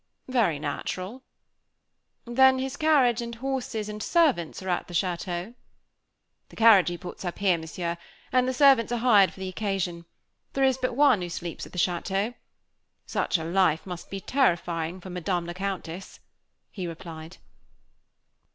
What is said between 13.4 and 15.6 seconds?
life must be terrifying for Madame the